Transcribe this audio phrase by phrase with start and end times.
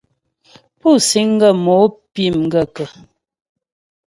[0.79, 1.77] Pú síŋ ghə́ mo
[2.13, 2.87] pí m gaə̂kə́?